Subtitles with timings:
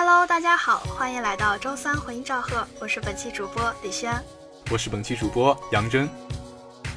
[0.00, 4.14] Hello，大家好，欢迎来到周三回音赵贺，我是本期主播李轩，
[4.70, 6.08] 我是本期主播杨真。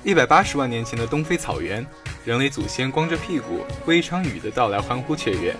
[0.03, 1.83] 一百八十万年前的东非草原，
[2.23, 5.55] 人类祖先光着屁股为一场雨的到来欢呼雀跃，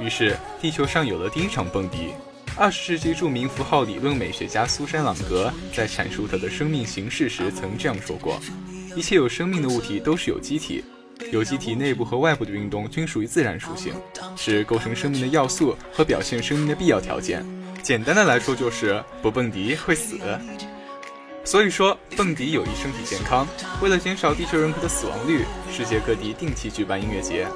[0.00, 2.14] 于是地球上有了第一场蹦迪。
[2.56, 8.40] 二十世纪著名符号理论美学家苏珊·朗格在阐述他的生命形式时曾这样说过
[8.96, 10.82] ：“一切有生命的物体都是有机体，
[11.30, 13.92] 有机体内部和外部的运动均属于自然属性，
[14.36, 17.44] 是构成生命的要素和表现生命的必要条件。
[17.82, 20.18] 简单的来说，就是不蹦迪会死。
[21.44, 23.46] 所以说，蹦迪有益身体健康。
[23.80, 27.46] 为了减少地球人口的死亡率，世界各地定期举办音乐节。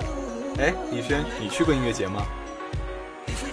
[0.58, 2.24] 哎，李轩，你去过音乐节吗？”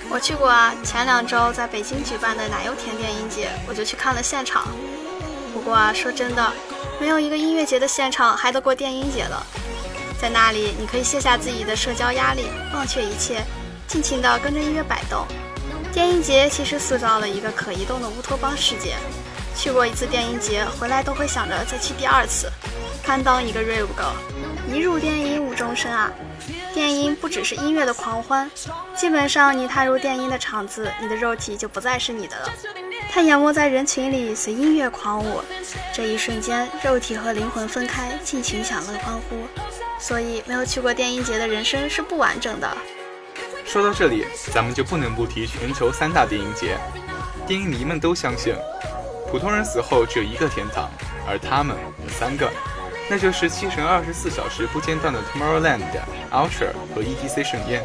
[0.09, 4.67] 我去过啊，前两周在北京举办的奶油田电音节，我就去看了现场。
[5.53, 6.51] 不过啊，说真的，
[6.99, 9.45] 没有一个音乐节的现场嗨得过电音节了。
[10.21, 13.41] 在那里，你可以卸下自己的社交压力，忘却一切，
[13.87, 15.25] 尽情地跟着音乐摆动。
[15.93, 18.95] 电音节其实塑造了一个可移动的乌托邦世界。
[19.55, 22.51] 去过一次电音节，回来都会想着再去第二次，
[23.03, 24.13] 堪当一个 rave girl。
[24.71, 26.11] 一入电音无终身啊！
[26.73, 28.49] 电音不只是音乐的狂欢，
[28.95, 32.49] 基本上你踏入电音的场子，你的肉体就不再是你的了。
[33.11, 35.41] 它淹没在人群里，随音乐狂舞，
[35.93, 39.68] 这一瞬间，肉体和灵魂分开，尽情享乐欢呼。
[39.99, 42.77] 所以，没有去过电音节的人生是不完整的。
[43.65, 46.77] 说到这里，咱们就不能不提全球三大电音节。
[47.45, 48.55] 电音迷们都相信，
[49.29, 50.89] 普通人死后只有一个天堂，
[51.27, 52.49] 而他们有三个。
[53.09, 55.81] 那就是七乘二十四小时不间断的 Tomorrowland、
[56.31, 57.83] Ultra 和 EDC 盛宴。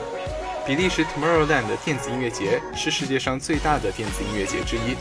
[0.66, 4.96] 比利时 Tomorrowland 电子音乐节是世界上最大的电子音乐节之一，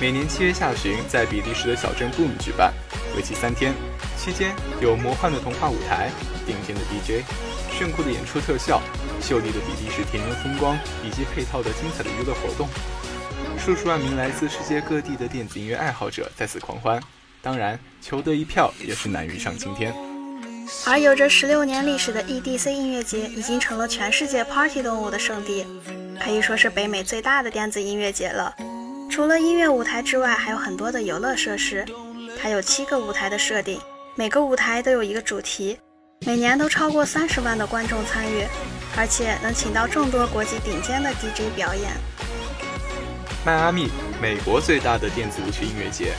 [0.00, 2.72] 每年七月下旬在比利时的小镇布姆举办，
[3.16, 3.72] 为期三天。
[4.24, 6.10] 期间有魔幻的童话舞台、
[6.46, 7.22] 顶尖的 DJ、
[7.70, 8.80] 炫酷的演出特效、
[9.20, 12.66] 秀丽的比利时田园风光以及配套的精彩的娱乐活动。
[13.58, 16.98] 数十万名来自世界各地的电子音乐爱好者在此狂欢。
[17.42, 19.94] 当然，求得一票也是难于上青天。
[20.86, 25.66] 而有着十六年历史的 EDC 音乐节已经成了全世界 party 动物的圣地，
[26.18, 28.54] 可以说是北美最大的电子音乐节了。
[29.10, 31.84] 除了音乐舞台之外，还有很多的游乐设施。
[32.40, 33.78] 它有七个舞台的设定，
[34.16, 35.76] 每个舞台都有一个主题，
[36.24, 38.46] 每年都超过三十万的观众参与，
[38.96, 41.90] 而且能请到众多国际顶尖的 DJ 表演。
[43.44, 43.88] 迈阿密，
[44.22, 46.14] 美国最大的电子舞曲音乐节。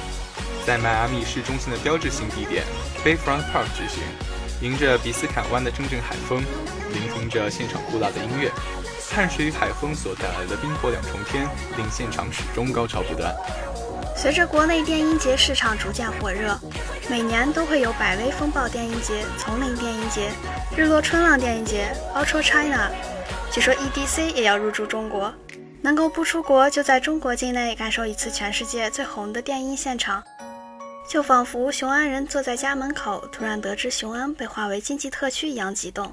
[0.65, 2.65] 在迈阿密市中心的标志性地点
[3.01, 4.03] Bayfront Park 举行，
[4.59, 6.43] 迎着比斯坎湾的阵阵海风，
[6.91, 8.51] 聆听着现场酷辣的音乐，
[9.09, 11.47] 汗水与海风所带来的冰火两重天，
[11.77, 13.33] 令现场始终高潮不断。
[14.15, 16.57] 随着国内电音节市场逐渐火热，
[17.09, 20.31] 每年都会有百威风暴电音节、丛林电音节、
[20.75, 22.89] 日落春浪电音节、Ultra China。
[23.51, 25.33] 据说 EDC 也要入驻中国，
[25.81, 30.23] 能够不出国就在中国境内感受一次全世界最红的电音现场。
[31.07, 36.11] 就仿佛雄安人坐在家门口，突然得知雄安被划为经济特区一样激动。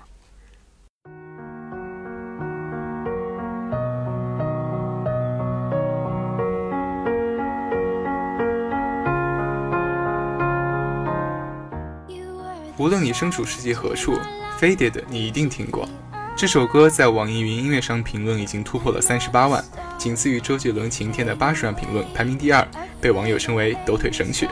[12.78, 14.14] 无论你身处世界何处，
[14.58, 15.86] 《Faded》你一定听过。
[16.34, 19.62] 这首歌在网易云音乐上评论已经突破了三十八万，
[19.98, 22.66] 仅次于周杰伦《晴天》的八十万评论，排名第二，
[22.98, 24.48] 被网友称为“抖腿神曲”。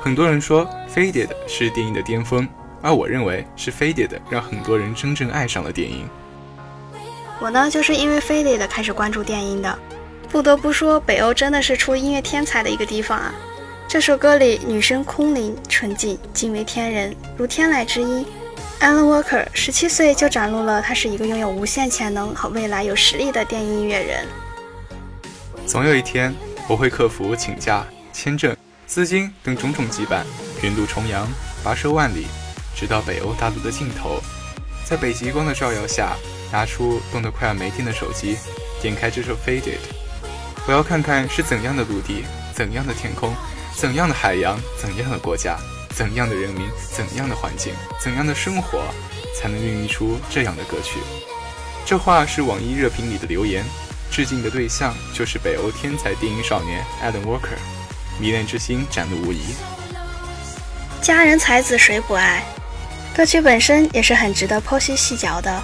[0.00, 2.48] 很多人说《Faded》是电影的巅峰，
[2.80, 6.08] 而我认为是《Faded》让很多人真正爱上了电影。
[7.40, 9.76] 我呢，就是因为《Faded》开始关注电音的。
[10.28, 13.34] 不得不说，北欧真的是出音乐天才的一个地方啊！
[13.88, 18.22] 这首歌里，女声空灵纯净，惊为天人，如天籁之音。
[18.80, 24.26] Alan Walker 十七岁就展露了他是一个拥有无限潜能和未来有实力的电音乐人。
[25.66, 26.34] 总有一天，
[26.68, 27.82] 我会克服请假、
[28.12, 28.54] 签证。
[28.86, 30.22] 资金等种种羁绊，
[30.60, 31.26] 远渡重洋，
[31.64, 32.26] 跋涉万里，
[32.76, 34.20] 直到北欧大陆的尽头，
[34.84, 36.14] 在北极光的照耀下，
[36.52, 38.36] 拿出冻得快要没电的手机，
[38.82, 39.62] 点开这首《Faded》，
[40.66, 42.24] 我要看看是怎样的陆地，
[42.54, 43.34] 怎样的天空，
[43.78, 45.56] 怎样的海洋，怎样的国家，
[45.94, 47.72] 怎样的人民，怎样的环境，
[48.02, 48.82] 怎样的生活，
[49.40, 50.98] 才能孕育出这样的歌曲。
[51.86, 53.64] 这话是网易热评里的留言，
[54.10, 57.56] 致敬的对象就是北欧天才电音少年 Alan Walker。
[58.18, 59.38] 迷恋之心展露无遗，
[61.00, 62.42] 佳人才子谁不爱？
[63.16, 65.62] 歌曲本身也是很值得剖析细嚼的。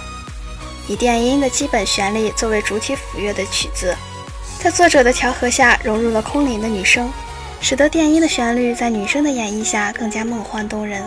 [0.87, 3.93] 以电音的基本旋律作为主体辅乐的曲子，
[4.57, 7.11] 在作者的调和下融入了空灵的女声，
[7.61, 11.03] 使得电音的旋律在女声的演绎下更加梦幻动人。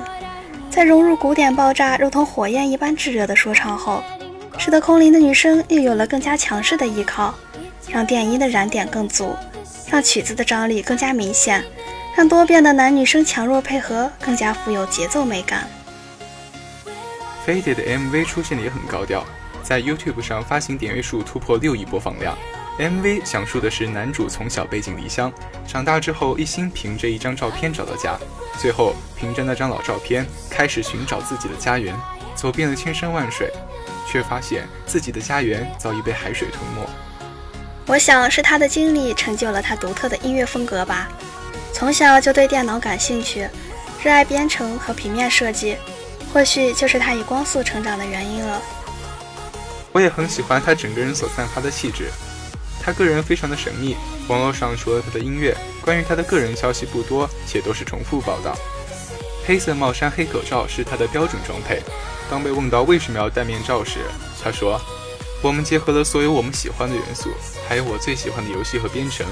[0.70, 4.02] 在融入古典爆炸如同火焰一般炙热的说唱后，
[4.58, 7.34] 使得空灵的女声又有了更加强势的依靠。
[7.90, 9.34] 让电音的燃点更足，
[9.90, 11.64] 让曲子的张力更加明显，
[12.14, 15.66] 让多变的男女生强弱配合更加富有节奏美感。
[17.46, 19.24] Faded 的 MV 出现的也很高调，
[19.62, 22.36] 在 YouTube 上发行点阅数突破六亿播放量。
[22.78, 25.32] MV 讲述的是男主从小背井离乡，
[25.66, 28.16] 长大之后一心凭着一张照片找到家，
[28.56, 31.92] 最后凭着那张老照片开始寻找自己的家园，
[32.36, 33.52] 走遍了千山万水，
[34.06, 36.88] 却发现自己的家园早已被海水吞没。
[37.86, 41.08] 我想是他的经历成就了他独特的音乐风格吧。
[41.72, 43.48] 从小就对电脑感兴趣，
[44.04, 45.76] 热爱编程和平面设计，
[46.32, 48.62] 或许就是他以光速成长的原因了。
[49.90, 52.08] 我也很喜欢他整个人所散发的气质。
[52.88, 53.94] 他个人非常的神秘，
[54.28, 58.56] 网络上除了他的音乐，关于他的个人消息不多，且都是重复报道。
[59.46, 61.82] 黑色帽衫、黑口罩是他的标准装配。
[62.30, 63.98] 当被问到为什么要戴面罩时，
[64.42, 64.80] 他说
[65.44, 67.28] ：“我们结合了所有我们喜欢的元素，
[67.68, 69.26] 还有我最喜欢的游戏和编程，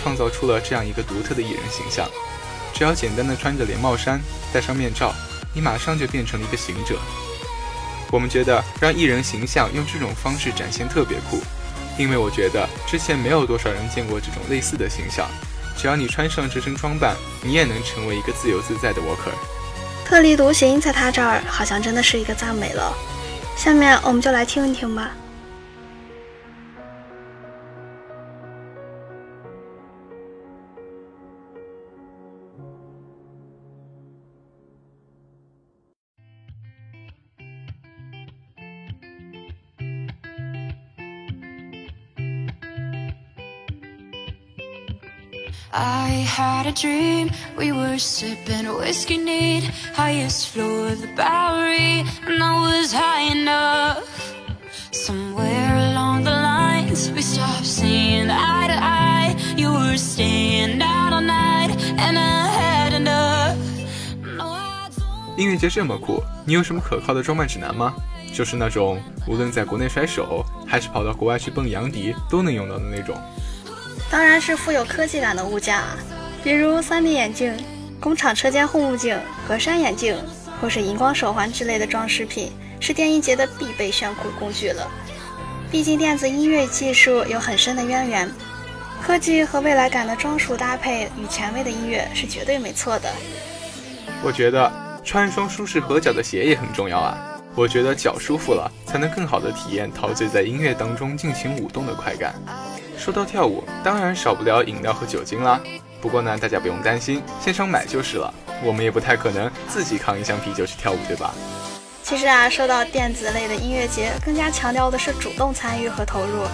[0.00, 2.08] 创造出了这样一个独特的艺人形象。
[2.72, 4.20] 只要简单的穿着连帽衫，
[4.52, 5.12] 戴上面罩，
[5.52, 6.96] 你马上就变成了一个行者。
[8.12, 11.42] 我们觉得让艺人形象用这种方式展现特别酷。”
[12.00, 15.28] 因为我觉得之前没有多少人见过这种类似的形象，
[15.76, 19.34] 只要你穿上这身装扮，你也能成为一个自由自在的 worker。
[20.06, 22.92] 特立独行，在他这儿好像真的是一个赞美了。
[23.54, 25.10] 下面我们就来听一听吧。
[45.72, 52.60] I had a dream, we were sipping whiskey neat, highest floor of the Bowery, and I
[52.60, 54.34] was high enough.
[54.90, 59.36] Somewhere along the lines, we stopped seeing eye to eye.
[59.56, 63.56] You were staying out all night, and I had enough.
[65.36, 67.94] 音乐节这么酷，你有什么可靠的装扮指南吗？
[68.34, 73.16] 就是那种无论在国内甩手，还是跑到国外去蹦洋迪，都能用到的那种。
[74.10, 75.96] 当然是富有科技感的物件啊，
[76.42, 77.56] 比如 3D 眼镜、
[78.00, 79.16] 工厂车间护目镜、
[79.46, 80.16] 格栅眼镜，
[80.60, 84.90] 或是荧光手环之类的装饰品，是电音节的必备炫酷工具了。
[85.70, 88.28] 毕竟电子音乐技术有很深的渊源，
[89.00, 93.08] 科技和未来感的装束搭配与前卫的音乐是绝对没错的。
[94.24, 94.70] 我觉得
[95.04, 97.16] 穿一双舒适合脚的鞋也很重要啊！
[97.54, 102.34] 我觉得脚舒服了，才能更好的体验陶醉在音乐当中尽情舞动的快感。
[103.00, 105.58] 说到跳舞，当然少不了饮料和酒精啦。
[106.02, 108.32] 不过呢，大家不用担心，现场买就是了。
[108.62, 111.34] 我们也不太可能自己扛一箱啤酒去跳舞，对吧？
[112.02, 116.44] 其实啊，说到电子类的音乐节，更加强调的是主动参与和投入。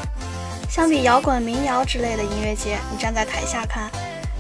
[0.71, 3.91] 相比摇滚、民谣之类的音乐节，你站在台下看，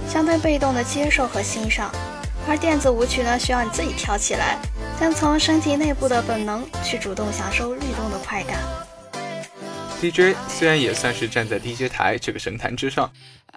[0.08, 1.88] 相对被动的接受和欣赏；
[2.48, 4.56] 而电子舞曲呢，需要你自己跳起来，
[5.00, 8.60] 但从身体内部的本能去主动享受律动的快感。
[10.00, 13.10] DJ 虽然也算是站在 DJ 台这个神坛之上，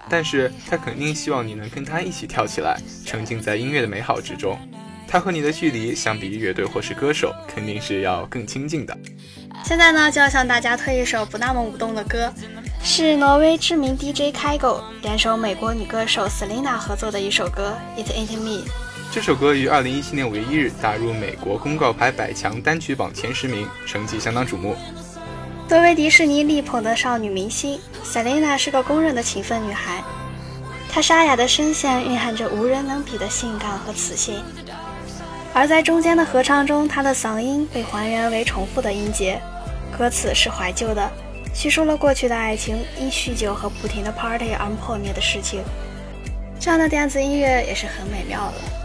[0.09, 4.57] 但是他肯定希望你能跟他一起跳起来，沉浸在音乐的美好之中。
[5.07, 8.97] 他和你的距离相比乐队或是歌手，肯定是要更亲近的。
[9.65, 12.31] 现在呢，就要向大家推一首不那么舞动的歌，
[12.81, 18.63] 是挪威知名 DJ Kygo 联手美国女歌手 Selina 合作的一首歌《It Ain't Me》。
[19.11, 24.75] 这首歌于二零一七年五月一日打入美国公告牌百强单曲榜前十名，成绩相当瞩目。
[25.69, 30.03] 作为迪士尼力捧的少女明星，Selina 是个公认的勤奋女孩。
[30.91, 34.41] 她沙哑的声线蕴含着无人能比的性感和磁性，
[35.53, 39.39] 而在中间的合唱中，她的嗓音被还原为重复的音节，
[39.95, 41.07] 歌词是怀旧的，
[41.53, 45.61] 叙述了过去的爱情因酗酒和不停的 party 而破灭的事情。
[46.59, 48.78] 这样的电子音乐也是很美妙的。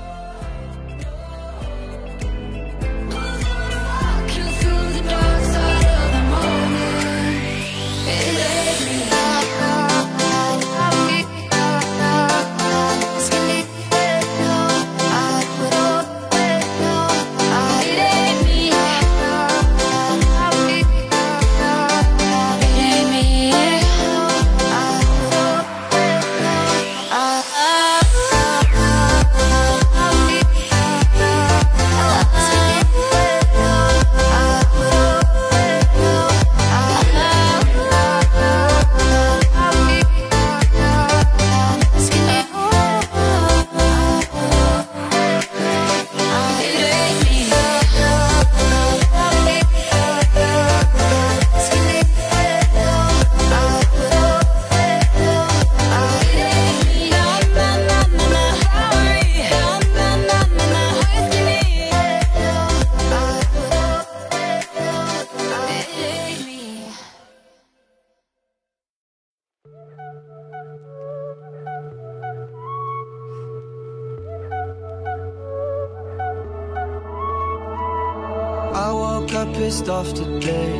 [79.28, 80.72] Got pissed off today.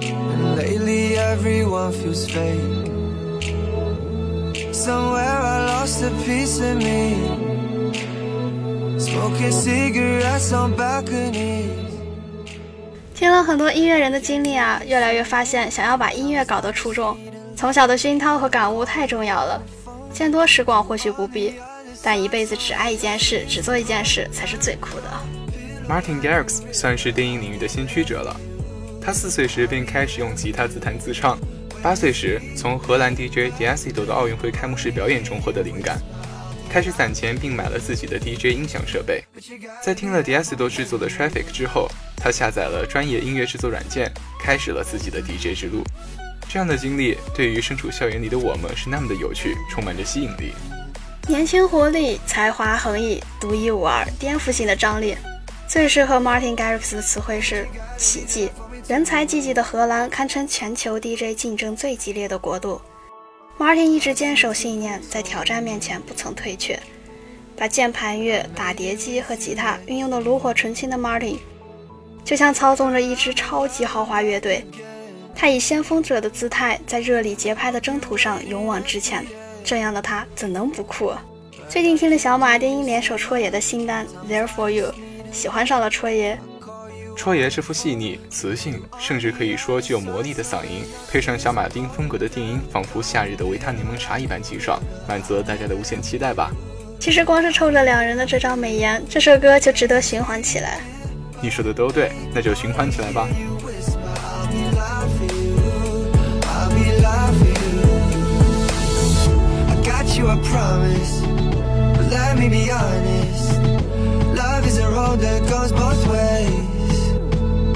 [0.00, 2.60] And lately everyone feels fake.
[4.72, 7.16] Somewhere I lost a piece of me.
[8.98, 11.70] Smoking cigarettes on balconies.
[13.14, 17.16] 听了很多音乐人的经历啊，越来越发现，想要把音乐搞得出众，
[17.56, 19.60] 从小的熏陶和感悟太重要了。
[20.12, 21.54] 见多识广或许不必，
[22.02, 25.37] 但一辈子只爱一件事，只做一件事，才是最酷的。
[25.88, 28.38] Martin Garrix 算是电影领域的先驱者了。
[29.00, 31.38] 他四岁时便开始用吉他自弹自唱，
[31.82, 35.98] 八岁时从荷兰 DJ d i a s i d o 的奥运会开幕式表演中获得灵感。
[36.68, 39.24] 开始攒钱，并买了自己的 DJ 音响设备。
[39.82, 45.82] 在听了 d i a s i d o 制作的 Traffic 之后，他下载了专业音乐制作软件，开始了自己的 DJ 之路。
[46.50, 50.52] 这样的经历对于身处校园里的我们是那么的有趣，充满着吸引力。
[51.26, 55.16] 年轻活力，才华横溢，独一无二，颠覆性的张力。
[55.68, 58.50] 最适合 Martin Garrix 的词汇是奇迹。
[58.88, 62.80] 人才济济的荷兰堪称全球 DJ 竞争最激烈的国度。
[63.58, 66.80] Martin 一直坚守信念，在挑战面前不曾退却。
[67.54, 71.36] 把键盘乐、打碟机和吉他运用的炉火纯青的 Martin，
[72.24, 74.64] 就像操纵着一支超级豪华乐队。
[75.34, 79.26] 他以先锋者的姿态，在热力节拍的征途上勇往直前。
[79.62, 81.12] 这样的他怎能不酷？
[81.68, 84.86] 最近听了小马电音联手戳爷的新单《There for You》，
[85.32, 86.38] 喜欢上了戳爷。
[87.16, 96.50] 戳爷这副细腻、磁性，甚至可以说具有魔力的嗓音，配上小马丁风格的电音，仿佛夏日的维他柠檬茶一般清爽，满足了大家的无限期待吧。
[97.00, 100.78] 其实光是冲着两人的这张美颜，这首歌就值得循环起来。
[101.40, 103.28] 你说的都对，那就循环起来吧。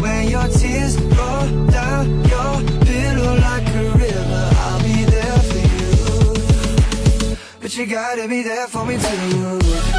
[0.00, 5.58] When your tears roll down your pillow like a river I'll be there for
[7.28, 7.36] you.
[7.60, 9.91] But you gotta be there for me too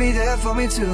[0.00, 0.86] be there for me too.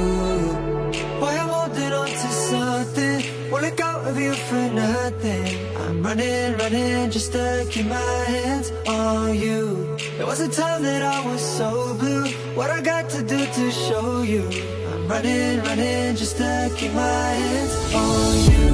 [1.21, 3.51] Boy, I'm holding on to something?
[3.51, 5.47] Won't let go of you for nothing.
[5.81, 9.97] I'm running, running just to keep my hands on you.
[10.17, 12.27] There was a time that I was so blue.
[12.59, 14.45] What I got to do to show you?
[14.91, 18.67] I'm running, running just to keep my hands on you.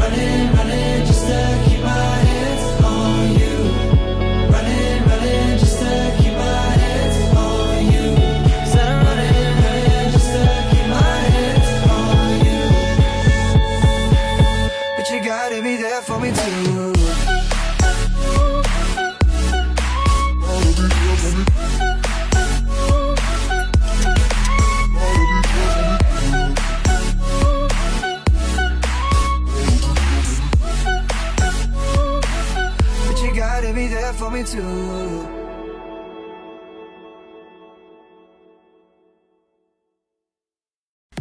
[0.00, 1.71] Running, running just to
[34.22, 35.26] for me too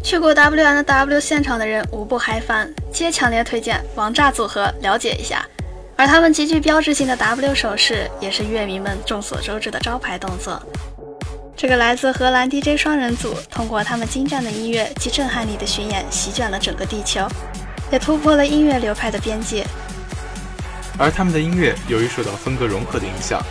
[0.03, 5.43] 去过 W N W 现场的人无不嗨翻，皆强烈推荐王炸组合了解一下。
[5.96, 10.62] 而他们极具标志性的 W 手势，也是乐迷们众所周知的招牌动作。
[11.55, 17.25] 这个来自荷兰 DJ 双人组，通过他们精湛的音乐及震撼力的巡演，席卷了整个地球，
[17.89, 19.65] 也突破了音乐流派的边界。
[21.01, 23.41] 而他们的音乐由于受到风格融合的影响，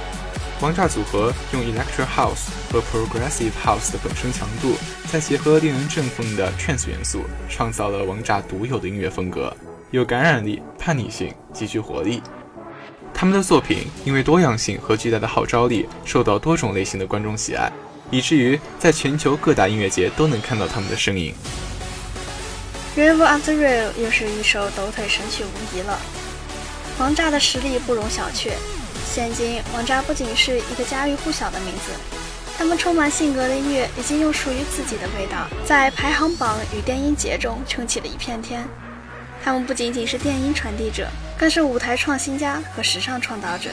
[0.61, 4.77] 王炸组合用 Electro House 和 Progressive House 的本身强度，
[5.11, 9.53] 再结合令人振奋的 Trance 元素，创造了王炸独有的音乐风格，
[9.91, 12.23] 有感染力、叛逆性，极具活力。
[13.13, 17.69] 他们的作品因为多样性和巨大的号召力，受到多种类型的观众喜爱，
[18.13, 21.35] 以至于在全球各大音乐节都能看到他们的身影。
[23.01, 25.99] 《River of the Real》又是一首抖腿神曲无疑了。
[27.01, 28.51] 王炸的实力不容小觑，
[29.11, 31.93] 现今王炸不仅是一个家喻户晓的名字，
[32.59, 38.69] 他们充满性格的音乐已经用属于自己的味道，在排行榜与电音节中撑起了一片天。
[39.43, 43.71] 他们不仅仅是电音传递者，更是舞台创新家和时尚创造者。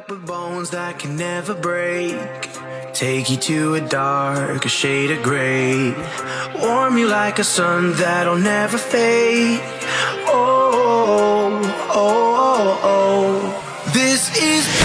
[0.00, 2.16] Up with bones that can never break.
[2.94, 5.94] Take you to a darker shade of gray.
[6.62, 9.60] Warm you like a sun that'll never fade.
[10.26, 11.60] Oh,
[11.90, 13.92] oh, oh, oh.
[13.92, 14.79] This is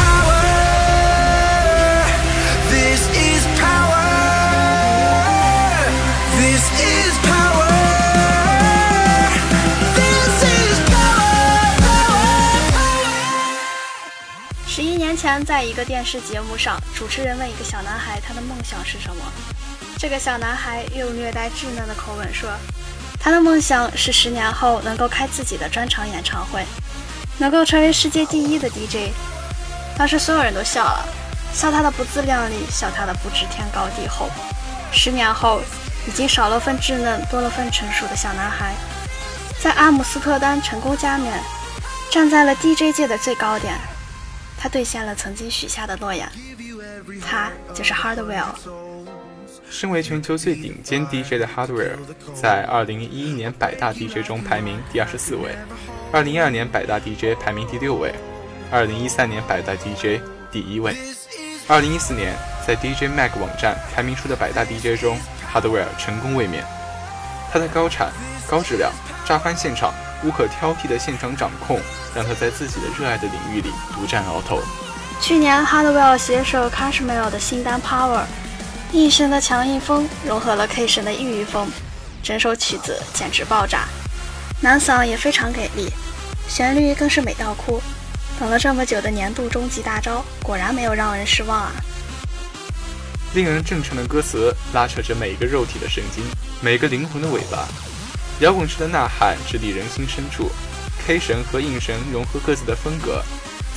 [15.26, 19.24] 前，在一个电视节目上，主持人问一个小男孩他的梦想是什么。
[19.98, 22.48] 这个小男孩用略带稚嫩的口吻说，
[23.20, 26.64] 他的梦想是十年后能够开自己的专场演唱会，
[27.40, 29.12] 能够成为世界第一的 DJ。
[29.98, 31.04] 当时所有人都笑了，
[31.52, 34.30] 笑他的不自量力，笑他的不知天高地厚。
[34.92, 35.60] 十年后，
[36.08, 38.76] 已经少了份稚嫩，多了份成熟的小男孩，
[39.60, 41.34] 在阿姆斯特丹成功加冕，
[42.12, 43.74] 站在了 DJ 界的最高点。
[44.58, 46.28] 他兑现了曾经许下的诺言，
[47.22, 48.56] 他就是 Hardwell。
[49.70, 51.98] 身为全球最顶尖 DJ 的 Hardware，
[52.34, 55.56] 在2011年百大 DJ 中排名第二十四位
[56.14, 58.14] ，2012年百大 DJ 排名第六位
[58.72, 60.96] ，2013年百大 DJ 第一位
[61.68, 62.34] ，2014年
[62.66, 65.18] 在 DJ Mag 网站排名出的百大 DJ 中
[65.52, 66.64] ，Hardware 成功卫冕。
[67.52, 68.12] 他的高产、
[68.48, 68.92] 高质量、
[69.26, 71.80] 炸翻现场、无可挑剔的现场掌控，
[72.14, 74.62] 让他在自己的热爱的领域里独占鳌头。
[75.22, 78.24] 去年 Hardwell 携手 Cashmere 的新单 Power，
[78.92, 81.70] 一身的强硬风融合了 K 神的异域风，
[82.22, 83.86] 整首曲子简直爆炸，
[84.62, 85.92] 男嗓也非常给力，
[86.48, 87.82] 旋律更是美到哭。
[88.40, 91.72] 等了这么久的年度终极大招，果然没有让人失望啊！
[93.34, 96.24] 令人震颤的歌词拉扯着每个肉体的神经，
[96.62, 97.68] 每个灵魂的尾巴。
[98.42, 100.52] 摇滚式的呐喊直抵人心深处
[101.08, 103.24] ，K 神和硬神融合各自的风格，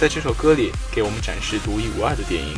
[0.01, 2.57] 在这首歌里给我们展示独一无二的电影。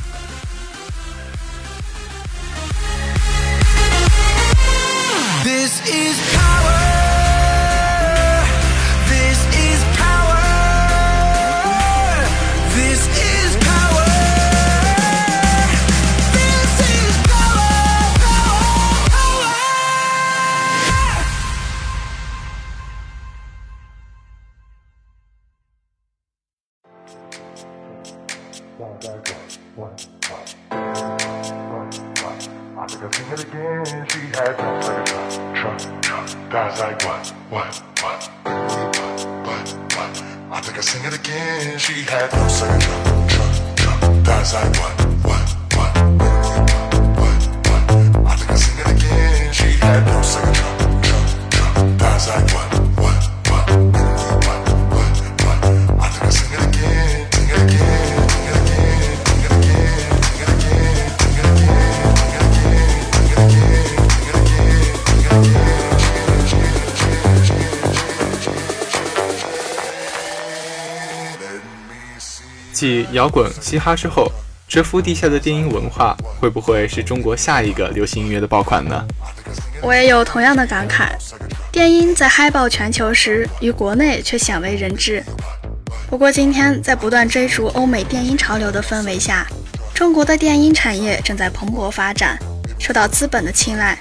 [5.45, 6.90] This is power.
[40.61, 42.83] I think I sing it again, she had no second
[43.79, 44.93] trunk, that's like what,
[45.25, 48.27] what, what, what, what.
[48.27, 50.55] I think I sing it again, she had no second
[51.01, 52.80] trunk, that's like what,
[72.81, 74.33] 继摇滚、嘻哈之后，
[74.67, 79.05] 蛰伏地下的电音文化会不会是中国下一个流行音乐的爆款呢？
[79.83, 81.11] 我也有同样的感慨，
[81.71, 85.23] 电音在嗨爆全球时，于国内却鲜为人知。
[86.09, 89.47] 不过今天在不断追逐欧美电音潮流的氛围下，
[89.93, 92.39] 中国的电音产业正在蓬勃发展，
[92.79, 93.99] 受到资本的青睐。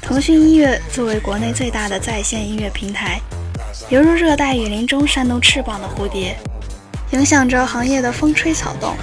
[0.00, 3.20] 腾讯音乐作为国内最大的在线音乐平台，
[3.88, 6.38] 犹如热带雨林中扇动翅膀的蝴蝶，
[7.12, 8.96] 影响着行业的风吹草动。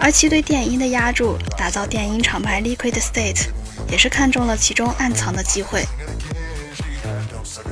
[0.00, 3.48] 而其对电音的压注，打造电音厂牌 Liquid State，
[3.90, 5.84] 也是看中了其中暗藏的机会。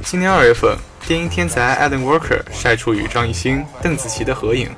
[0.05, 4.69] 今年二月份，电音天才 Alan Walker 晒出与张艺兴、邓紫棋的合影，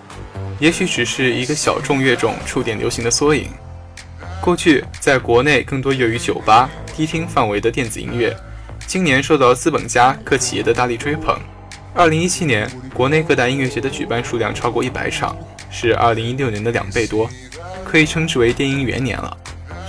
[0.59, 3.49] 也许只是一个小众乐种触电流行的缩影。
[4.41, 8.35] 过去在国内更多业于酒吧、迪厅范围的电子音乐，
[8.87, 11.38] 今年受到资本家各企业的大力追捧。
[11.98, 15.37] 二零一七年，国内各大音乐节的举办数量超过一百场，
[15.68, 17.28] 是二零一六年的两倍多，
[17.84, 19.37] 可以称之为电音元年了。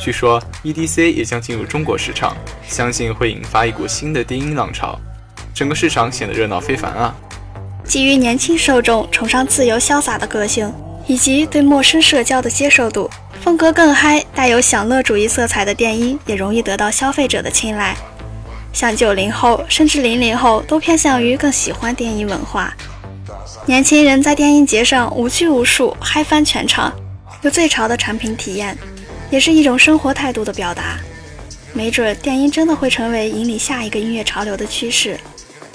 [0.03, 2.35] 据说 EDC 也将进入中国市场，
[2.67, 4.99] 相信会引发一股新的电音浪潮，
[5.53, 7.13] 整个市场显得热闹非凡啊！
[7.83, 10.73] 基于年轻受众崇尚自由潇洒的个性，
[11.05, 13.07] 以及对陌生社交的接受度，
[13.39, 17.95] 风格更嗨、带有享乐主义色彩的电音也容易得到消费者的青睐。
[18.71, 22.73] 像九零后甚至零零后都偏向于更喜欢电音文化。
[23.65, 26.93] 年轻人在电音节上无拘无束，嗨翻全场，
[27.41, 28.77] 有最潮的产品体验，
[29.29, 30.97] 也是一种生活态度的表达。
[31.73, 35.19] 没准电音真的会成为引领下一个音乐潮流的趋势。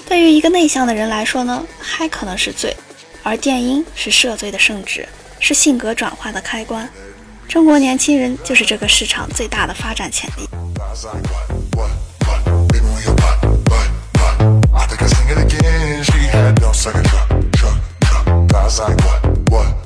[0.07, 2.75] 对于一个内向的人来说呢，嗨可能是罪，
[3.23, 5.07] 而电音是赦罪的圣旨。
[5.37, 6.89] 是性格转化的开关。
[7.47, 10.49] 中国年轻人就是这个市场最大的发展潜力。
[13.07, 16.03] I think I sing it again.
[16.03, 17.05] She had no second.
[18.47, 19.84] Guys like what, what,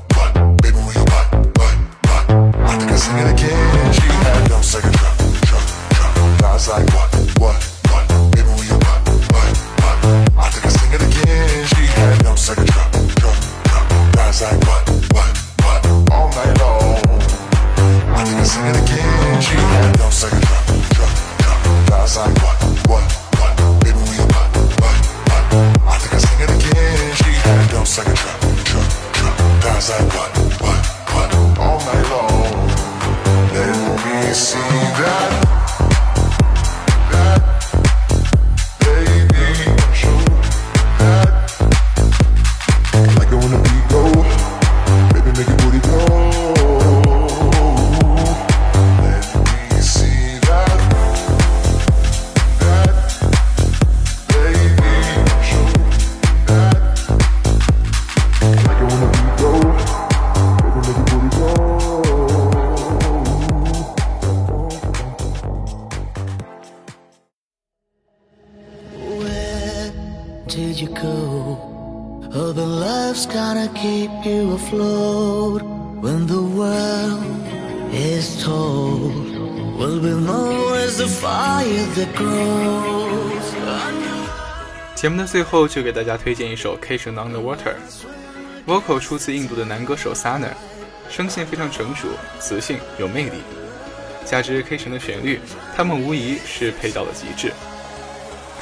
[84.94, 87.74] 节目的最后就给大家推荐一首《K 神 Underwater》
[88.66, 90.50] ，vocal 出自印度的男歌手 Sana，
[91.08, 93.42] 声线非常成熟、磁性、有魅力，
[94.26, 95.40] 加之 K 神的旋律，
[95.74, 97.50] 他们无疑是配到了极致。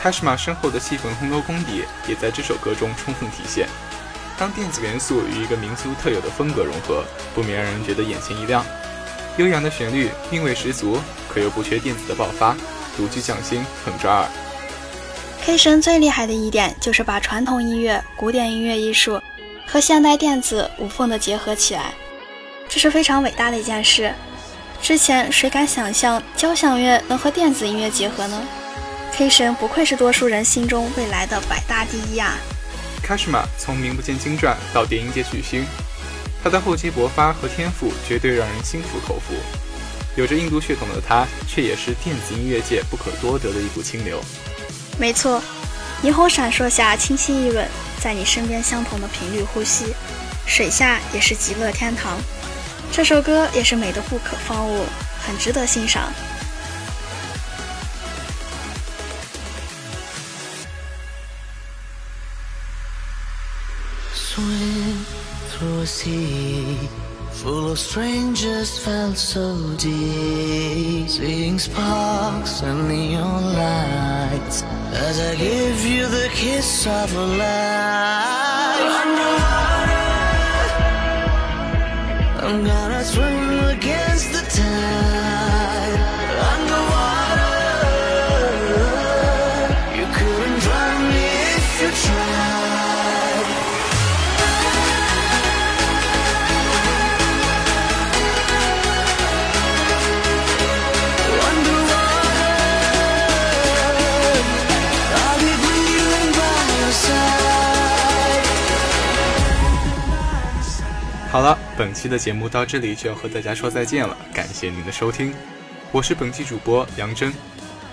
[0.00, 3.66] 卡什玛深厚的气氛烘托功底也在这首歌中充分体现。
[4.38, 7.02] 当电子元素与一个民族特有的风格融合，
[7.34, 8.64] 不免让人觉得眼前一亮。
[9.38, 12.56] 悠扬的旋律韵味十足，可又不缺电子的爆发，
[12.98, 14.28] 独具匠心，很抓耳。
[15.40, 19.22] K 神最厉害的一点就是把传统音乐、古典音乐艺术
[19.64, 21.92] 和现代电子无缝的结合起来，
[22.68, 24.12] 这是非常伟大的一件事。
[24.82, 28.42] 之前谁敢想象交响乐能和电子音乐结合呢
[29.12, 32.36] ？K 神不愧是多数人心中未来的百大第一啊！
[33.00, 35.64] 卡什玛从名不见经传到电音界巨星，
[36.42, 39.34] 他的厚积薄发和天赋绝对让人心服口服。
[40.18, 44.20] 有着印度血统的他，却也是电子音乐界不可多得的一股清流。
[44.98, 45.40] 没错，
[46.02, 47.64] 霓虹闪烁下清新一吻，
[48.00, 49.94] 在你身边相同的频率呼吸，
[50.44, 52.18] 水下也是极乐天堂。
[52.90, 54.86] 这首歌也是美的不可方物，
[55.24, 56.12] 很值得欣赏。
[64.12, 65.04] swim
[65.48, 66.88] through a sea
[67.42, 71.08] full of strangers felt so deep.
[71.08, 74.62] Seeing sparks and neon lights.
[75.06, 78.94] As i give you the kiss of a life.
[79.02, 80.04] Underwater
[82.46, 85.27] i'm gonna swim against the tide
[111.30, 115.34] 好了，本期的节目到这里就要和大家说再见了，感谢您的收听，
[115.92, 117.32] 我是本期主播杨真，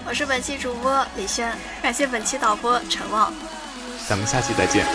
[0.06, 3.34] 我是本期主播李轩，感谢本期导播陈旺。
[4.08, 4.86] 咱们下期再见。